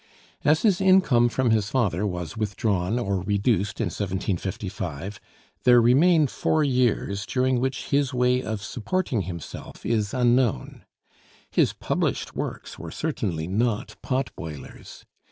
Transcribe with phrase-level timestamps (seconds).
[0.43, 5.19] As his income from his father was withdrawn or reduced in 1755,
[5.63, 10.85] there remain four years during which his way of supporting himself is unknown.
[11.51, 15.05] His published works were certainly not "pot boilers."